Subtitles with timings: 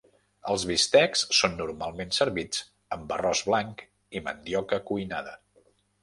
[0.51, 2.63] Els bistecs són normalment servits
[2.97, 3.83] amb arròs blanc
[4.17, 5.35] i mandioca cuinada.